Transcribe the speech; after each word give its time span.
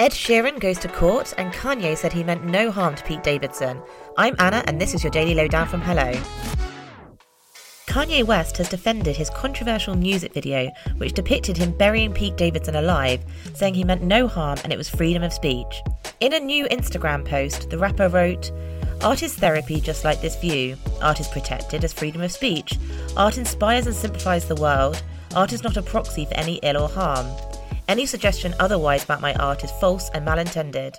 Ed 0.00 0.12
Sheeran 0.12 0.60
goes 0.60 0.78
to 0.78 0.88
court, 0.88 1.34
and 1.38 1.52
Kanye 1.52 1.96
said 1.96 2.12
he 2.12 2.22
meant 2.22 2.44
no 2.44 2.70
harm 2.70 2.94
to 2.94 3.02
Pete 3.02 3.24
Davidson. 3.24 3.82
I'm 4.16 4.36
Anna, 4.38 4.62
and 4.68 4.80
this 4.80 4.94
is 4.94 5.02
your 5.02 5.10
Daily 5.10 5.34
Lowdown 5.34 5.66
from 5.66 5.80
Hello. 5.80 6.12
Kanye 7.88 8.22
West 8.22 8.58
has 8.58 8.68
defended 8.68 9.16
his 9.16 9.28
controversial 9.28 9.96
music 9.96 10.32
video, 10.32 10.70
which 10.98 11.14
depicted 11.14 11.56
him 11.56 11.76
burying 11.76 12.12
Pete 12.12 12.36
Davidson 12.36 12.76
alive, 12.76 13.24
saying 13.54 13.74
he 13.74 13.82
meant 13.82 14.04
no 14.04 14.28
harm 14.28 14.56
and 14.62 14.72
it 14.72 14.76
was 14.76 14.88
freedom 14.88 15.24
of 15.24 15.32
speech. 15.32 15.82
In 16.20 16.32
a 16.32 16.38
new 16.38 16.66
Instagram 16.66 17.24
post, 17.24 17.68
the 17.68 17.78
rapper 17.78 18.08
wrote, 18.08 18.52
Art 19.02 19.24
is 19.24 19.34
therapy 19.34 19.80
just 19.80 20.04
like 20.04 20.20
this 20.20 20.36
view. 20.36 20.76
Art 21.02 21.18
is 21.18 21.26
protected 21.26 21.82
as 21.82 21.92
freedom 21.92 22.22
of 22.22 22.30
speech. 22.30 22.78
Art 23.16 23.36
inspires 23.36 23.88
and 23.88 23.96
simplifies 23.96 24.46
the 24.46 24.54
world. 24.54 25.02
Art 25.34 25.52
is 25.52 25.64
not 25.64 25.76
a 25.76 25.82
proxy 25.82 26.24
for 26.24 26.34
any 26.34 26.60
ill 26.62 26.84
or 26.84 26.88
harm. 26.88 27.26
Any 27.88 28.04
suggestion 28.04 28.54
otherwise 28.60 29.04
about 29.04 29.22
my 29.22 29.32
art 29.36 29.64
is 29.64 29.70
false 29.80 30.10
and 30.10 30.26
malintended. 30.26 30.94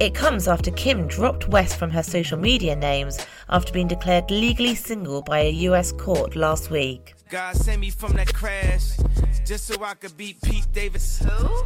It 0.00 0.14
comes 0.14 0.48
after 0.48 0.70
Kim 0.70 1.06
dropped 1.08 1.48
West 1.48 1.76
from 1.76 1.90
her 1.90 2.02
social 2.02 2.38
media 2.38 2.74
names 2.74 3.18
after 3.50 3.70
being 3.70 3.86
declared 3.86 4.30
legally 4.30 4.74
single 4.74 5.20
by 5.20 5.40
a 5.40 5.50
US 5.50 5.92
court 5.92 6.34
last 6.34 6.70
week. 6.70 7.14
God 7.28 7.54
sent 7.54 7.82
me 7.82 7.90
from 7.90 8.14
that 8.14 8.32
crash 8.32 8.96
just 9.44 9.66
so 9.66 9.84
I 9.84 9.92
could 9.92 10.16
beat 10.16 10.40
Pete 10.40 10.66
Davis. 10.72 11.22
Who? 11.22 11.64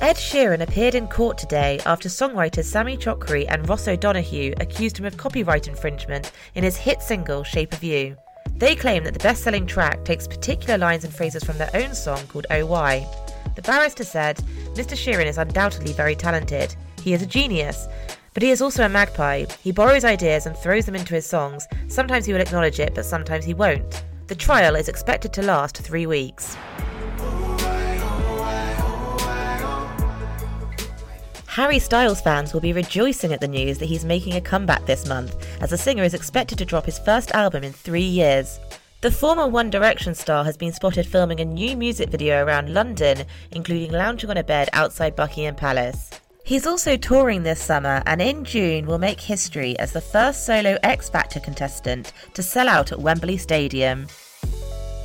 Ed 0.00 0.16
Sheeran 0.16 0.62
appeared 0.62 0.94
in 0.94 1.08
court 1.08 1.36
today 1.36 1.80
after 1.86 2.08
songwriters 2.08 2.64
Sami 2.64 2.96
Chokri 2.96 3.46
and 3.48 3.68
Ross 3.68 3.88
O'Donoghue 3.88 4.54
accused 4.60 4.96
him 4.96 5.06
of 5.06 5.16
copyright 5.16 5.66
infringement 5.66 6.30
in 6.54 6.62
his 6.62 6.76
hit 6.76 7.02
single 7.02 7.42
Shape 7.42 7.72
of 7.72 7.82
You. 7.82 8.16
They 8.56 8.76
claim 8.76 9.04
that 9.04 9.14
the 9.14 9.20
best 9.20 9.42
selling 9.42 9.66
track 9.66 10.04
takes 10.04 10.28
particular 10.28 10.78
lines 10.78 11.04
and 11.04 11.12
phrases 11.12 11.42
from 11.42 11.58
their 11.58 11.70
own 11.74 11.94
song 11.94 12.26
called 12.28 12.46
oh 12.50 12.68
OY. 12.68 13.06
The 13.54 13.62
barrister 13.62 14.04
said, 14.04 14.36
Mr. 14.74 14.94
Sheeran 14.96 15.26
is 15.26 15.38
undoubtedly 15.38 15.92
very 15.92 16.14
talented. 16.14 16.74
He 17.02 17.12
is 17.12 17.22
a 17.22 17.26
genius. 17.26 17.88
But 18.32 18.44
he 18.44 18.50
is 18.50 18.62
also 18.62 18.84
a 18.84 18.88
magpie. 18.88 19.46
He 19.60 19.72
borrows 19.72 20.04
ideas 20.04 20.46
and 20.46 20.56
throws 20.56 20.86
them 20.86 20.94
into 20.94 21.14
his 21.14 21.26
songs. 21.26 21.66
Sometimes 21.88 22.26
he 22.26 22.32
will 22.32 22.40
acknowledge 22.40 22.78
it, 22.78 22.94
but 22.94 23.04
sometimes 23.04 23.44
he 23.44 23.54
won't. 23.54 24.04
The 24.28 24.36
trial 24.36 24.76
is 24.76 24.88
expected 24.88 25.32
to 25.32 25.42
last 25.42 25.78
three 25.78 26.06
weeks. 26.06 26.56
Harry 31.48 31.80
Styles 31.80 32.20
fans 32.20 32.54
will 32.54 32.60
be 32.60 32.72
rejoicing 32.72 33.32
at 33.32 33.40
the 33.40 33.48
news 33.48 33.78
that 33.78 33.86
he's 33.86 34.04
making 34.04 34.36
a 34.36 34.40
comeback 34.40 34.86
this 34.86 35.08
month, 35.08 35.34
as 35.60 35.70
the 35.70 35.76
singer 35.76 36.04
is 36.04 36.14
expected 36.14 36.56
to 36.58 36.64
drop 36.64 36.86
his 36.86 37.00
first 37.00 37.32
album 37.32 37.64
in 37.64 37.72
three 37.72 38.00
years. 38.00 38.60
The 39.02 39.10
former 39.10 39.46
One 39.46 39.70
Direction 39.70 40.14
star 40.14 40.44
has 40.44 40.58
been 40.58 40.74
spotted 40.74 41.06
filming 41.06 41.40
a 41.40 41.44
new 41.46 41.74
music 41.74 42.10
video 42.10 42.44
around 42.44 42.74
London, 42.74 43.24
including 43.50 43.92
lounging 43.92 44.28
on 44.28 44.36
a 44.36 44.44
bed 44.44 44.68
outside 44.74 45.16
Buckingham 45.16 45.54
Palace. 45.54 46.10
He's 46.44 46.66
also 46.66 46.98
touring 46.98 47.42
this 47.42 47.62
summer 47.62 48.02
and 48.04 48.20
in 48.20 48.44
June 48.44 48.84
will 48.84 48.98
make 48.98 49.18
history 49.18 49.78
as 49.78 49.92
the 49.92 50.02
first 50.02 50.44
solo 50.44 50.76
X 50.82 51.08
Factor 51.08 51.40
contestant 51.40 52.12
to 52.34 52.42
sell 52.42 52.68
out 52.68 52.92
at 52.92 53.00
Wembley 53.00 53.38
Stadium. 53.38 54.06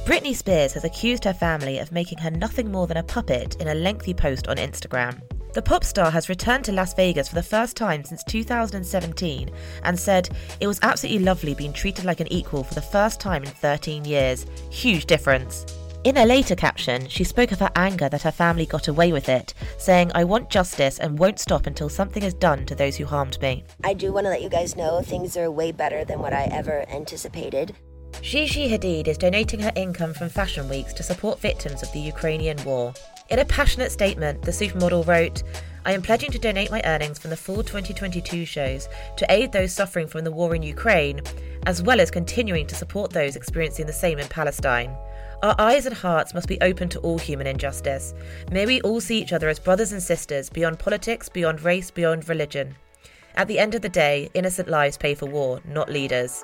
Britney 0.04 0.36
Spears 0.36 0.74
has 0.74 0.84
accused 0.84 1.24
her 1.24 1.34
family 1.34 1.80
of 1.80 1.94
making 1.94 2.18
her 2.18 2.32
nothing 2.32 2.70
more 2.70 2.88
than 2.88 2.98
a 2.98 3.04
puppet 3.04 3.56
in 3.62 3.70
a 3.70 3.76
lengthy 3.76 4.14
post 4.14 4.50
on 4.50 4.58
Instagram. 4.58 5.22
The 5.56 5.62
pop 5.62 5.86
star 5.86 6.12
has 6.12 6.28
returned 6.28 6.66
to 6.66 6.74
Las 6.74 6.94
Vegas 6.94 7.30
for 7.30 7.36
the 7.36 7.42
first 7.42 7.78
time 7.78 8.04
since 8.04 8.26
2017 8.26 9.50
and 9.84 9.98
said, 9.98 10.28
It 10.60 10.68
was 10.68 10.82
absolutely 10.82 11.24
lovely 11.24 11.54
being 11.54 11.72
treated 11.72 12.04
like 12.04 12.20
an 12.20 12.28
equal 12.30 12.62
for 12.66 12.74
the 12.74 12.82
first 12.82 13.22
time 13.22 13.42
in 13.42 13.50
13 13.50 14.04
years. 14.04 14.46
Huge 14.70 15.06
difference. 15.06 15.66
In 16.04 16.18
a 16.18 16.26
later 16.26 16.58
caption, 16.58 17.08
she 17.08 17.24
spoke 17.24 17.54
of 17.54 17.62
her 17.62 17.72
anger 17.78 18.10
that 18.10 18.24
her 18.24 18.34
family 18.34 18.66
got 18.66 18.90
away 18.90 19.14
with 19.14 19.30
it, 19.30 19.54
saying, 19.78 20.12
I 20.14 20.26
want 20.26 20.50
justice 20.50 21.00
and 21.00 21.18
won't 21.18 21.40
stop 21.40 21.68
until 21.68 21.88
something 21.88 22.22
is 22.22 22.34
done 22.34 22.66
to 22.66 22.76
those 22.76 22.98
who 22.98 23.06
harmed 23.06 23.42
me. 23.42 23.64
I 23.82 23.94
do 23.94 24.12
want 24.12 24.26
to 24.26 24.32
let 24.32 24.42
you 24.42 24.50
guys 24.50 24.76
know 24.76 25.02
things 25.02 25.38
are 25.38 25.50
way 25.50 25.72
better 25.72 26.04
than 26.04 26.20
what 26.20 26.34
I 26.34 26.50
ever 26.52 26.84
anticipated. 26.90 27.74
Gigi 28.22 28.70
Hadid 28.70 29.08
is 29.08 29.18
donating 29.18 29.60
her 29.60 29.72
income 29.76 30.14
from 30.14 30.30
fashion 30.30 30.68
weeks 30.68 30.94
to 30.94 31.04
support 31.04 31.40
victims 31.40 31.84
of 31.84 31.92
the 31.92 32.00
Ukrainian 32.00 32.62
war. 32.64 32.94
In 33.30 33.40
a 33.40 33.46
passionate 33.46 33.92
statement, 33.92 34.42
the 34.42 34.52
supermodel 34.52 35.06
wrote, 35.06 35.44
I 35.86 35.92
am 35.92 36.02
pledging 36.02 36.32
to 36.32 36.40
donate 36.40 36.72
my 36.72 36.82
earnings 36.86 37.20
from 37.20 37.30
the 37.30 37.38
fall 37.38 37.62
2022 37.62 38.46
shows 38.46 38.90
to 39.18 39.32
aid 39.32 39.52
those 39.52 39.74
suffering 39.74 40.08
from 40.08 40.24
the 40.24 40.32
war 40.32 40.56
in 40.56 40.64
Ukraine, 40.64 41.22
as 41.68 41.84
well 41.84 42.02
as 42.02 42.10
continuing 42.10 42.66
to 42.68 42.76
support 42.76 43.12
those 43.12 43.36
experiencing 43.36 43.86
the 43.86 43.94
same 43.94 44.18
in 44.18 44.28
Palestine. 44.28 44.96
Our 45.44 45.56
eyes 45.60 45.86
and 45.86 45.96
hearts 45.96 46.34
must 46.34 46.48
be 46.48 46.60
open 46.62 46.90
to 46.90 47.00
all 47.02 47.20
human 47.20 47.46
injustice. 47.46 48.16
May 48.52 48.66
we 48.66 48.82
all 48.82 49.00
see 49.00 49.22
each 49.22 49.34
other 49.34 49.50
as 49.50 49.60
brothers 49.60 49.92
and 49.92 50.02
sisters, 50.02 50.50
beyond 50.50 50.80
politics, 50.80 51.30
beyond 51.30 51.62
race, 51.62 51.92
beyond 51.92 52.28
religion. 52.28 52.76
At 53.36 53.48
the 53.48 53.60
end 53.60 53.76
of 53.76 53.84
the 53.84 53.90
day, 53.90 54.30
innocent 54.34 54.68
lives 54.68 54.98
pay 54.98 55.14
for 55.14 55.28
war, 55.28 55.62
not 55.66 55.90
leaders. 55.90 56.44